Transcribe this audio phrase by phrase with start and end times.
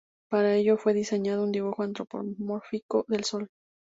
[0.31, 3.49] Para ello, fue diseñado un dibujo antropomórfico del Sol.